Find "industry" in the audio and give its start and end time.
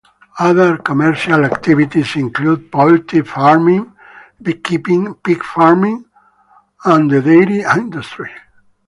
7.61-8.31